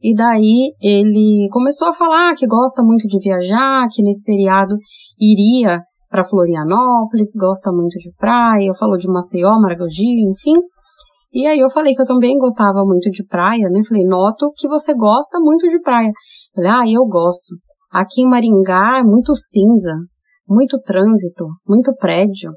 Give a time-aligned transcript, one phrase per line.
[0.01, 4.77] e daí ele começou a falar que gosta muito de viajar, que nesse feriado
[5.21, 10.61] iria para Florianópolis, gosta muito de praia, falou de Maceió, Maragogi, enfim.
[11.33, 13.81] E aí eu falei que eu também gostava muito de praia, né?
[13.87, 16.13] Falei, noto que você gosta muito de praia.
[16.57, 17.57] Ele, ah, eu gosto.
[17.91, 19.97] Aqui em Maringá é muito cinza,
[20.47, 22.53] muito trânsito, muito prédio,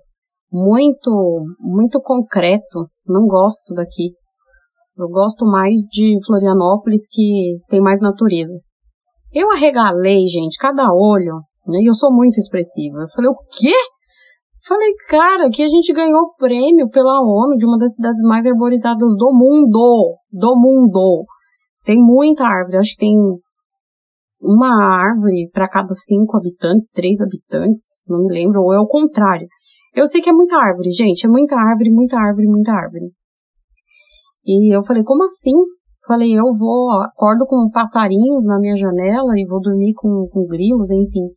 [0.51, 1.11] muito,
[1.59, 2.87] muito concreto.
[3.07, 4.11] Não gosto daqui.
[4.97, 8.59] Eu gosto mais de Florianópolis que tem mais natureza.
[9.33, 11.79] Eu arregalei, gente, cada olho, né?
[11.79, 12.99] E eu sou muito expressiva.
[12.99, 13.73] Eu falei, o quê?
[14.67, 19.15] Falei, cara, que a gente ganhou prêmio pela ONU de uma das cidades mais arborizadas
[19.17, 20.17] do mundo.
[20.31, 21.25] Do mundo.
[21.83, 23.15] Tem muita árvore, acho que tem
[24.41, 29.47] uma árvore para cada cinco habitantes, três habitantes, não me lembro, ou é o contrário.
[29.93, 33.11] Eu sei que é muita árvore, gente, é muita árvore, muita árvore, muita árvore.
[34.45, 35.55] E eu falei, como assim?
[36.07, 40.89] Falei, eu vou, acordo com passarinhos na minha janela e vou dormir com, com grilos,
[40.89, 41.29] enfim.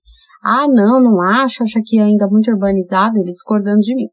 [0.42, 4.08] Ah, não, não acho, acho que é ainda muito urbanizado, ele discordando de mim.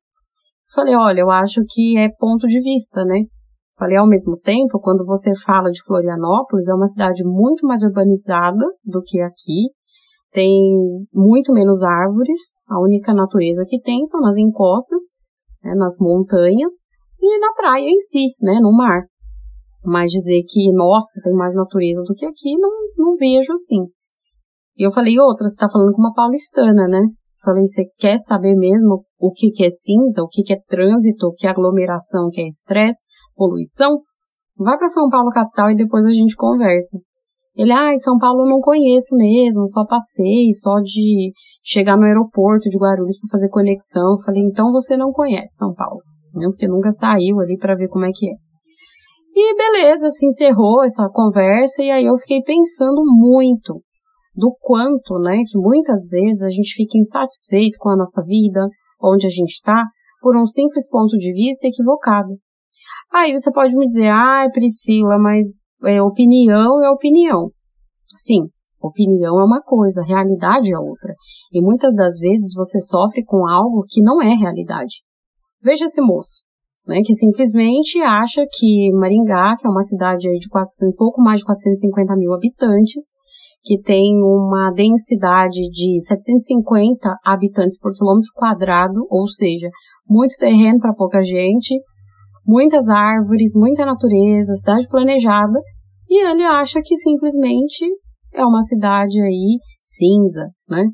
[0.73, 3.23] Falei, olha, eu acho que é ponto de vista, né?
[3.81, 8.63] Falei, ao mesmo tempo, quando você fala de Florianópolis, é uma cidade muito mais urbanizada
[8.85, 9.71] do que aqui.
[10.31, 10.55] Tem
[11.11, 12.59] muito menos árvores.
[12.69, 15.01] A única natureza que tem são nas encostas,
[15.63, 16.73] né, nas montanhas
[17.19, 19.01] e na praia em si, né, no mar.
[19.83, 23.87] Mas dizer que, nossa, tem mais natureza do que aqui, não, não vejo assim.
[24.77, 27.01] E eu falei, outra, você tá falando com uma paulistana, né?
[27.43, 31.27] Falei, você quer saber mesmo o que, que é cinza, o que, que é trânsito,
[31.27, 33.03] o que é aglomeração, o que é estresse,
[33.35, 33.97] poluição?
[34.57, 36.99] Vai para São Paulo capital e depois a gente conversa.
[37.55, 41.31] Ele, ah, São Paulo eu não conheço mesmo, só passei, só de
[41.63, 44.17] chegar no aeroporto de Guarulhos para fazer conexão.
[44.23, 46.01] falei, então você não conhece São Paulo,
[46.33, 46.45] né?
[46.47, 48.33] Porque nunca saiu ali para ver como é que é.
[49.33, 53.81] E beleza, se encerrou essa conversa e aí eu fiquei pensando muito
[54.33, 58.67] do quanto, né, que muitas vezes a gente fica insatisfeito com a nossa vida,
[59.01, 59.83] onde a gente está,
[60.21, 62.37] por um simples ponto de vista equivocado.
[63.13, 65.45] Aí você pode me dizer, ah, Priscila, mas
[65.83, 67.49] é, opinião é opinião.
[68.15, 68.47] Sim,
[68.81, 71.13] opinião é uma coisa, realidade é outra.
[71.51, 75.01] E muitas das vezes você sofre com algo que não é realidade.
[75.61, 76.43] Veja esse moço,
[76.87, 81.45] né, que simplesmente acha que Maringá, que é uma cidade de 400, pouco mais de
[81.45, 83.03] 450 mil habitantes,
[83.63, 89.69] que tem uma densidade de 750 habitantes por quilômetro quadrado, ou seja,
[90.07, 91.75] muito terreno para pouca gente,
[92.45, 95.59] muitas árvores, muita natureza, cidade planejada,
[96.09, 97.85] e ele acha que simplesmente
[98.33, 100.85] é uma cidade aí cinza, né?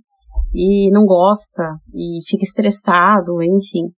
[0.53, 1.63] E não gosta,
[1.93, 3.91] e fica estressado, enfim.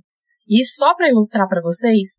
[0.50, 2.18] E só para ilustrar para vocês,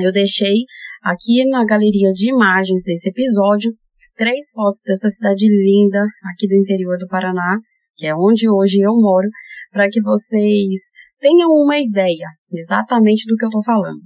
[0.00, 0.64] eu deixei
[1.00, 3.72] aqui na galeria de imagens desse episódio
[4.16, 7.60] três fotos dessa cidade linda aqui do interior do Paraná,
[7.94, 9.28] que é onde hoje eu moro,
[9.70, 10.90] para que vocês
[11.20, 14.00] tenham uma ideia exatamente do que eu estou falando.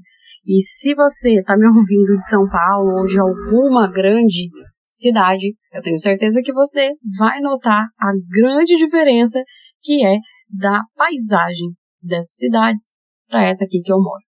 [0.47, 4.49] E se você está me ouvindo de São Paulo ou de alguma grande
[4.95, 9.43] cidade, eu tenho certeza que você vai notar a grande diferença
[9.83, 10.19] que é
[10.49, 11.71] da paisagem
[12.03, 12.93] dessas cidades
[13.29, 14.23] para essa aqui que eu moro.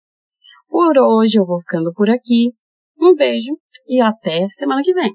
[0.68, 2.52] Por hoje eu vou ficando por aqui.
[3.02, 3.58] Um beijo
[3.88, 5.14] e até semana que vem.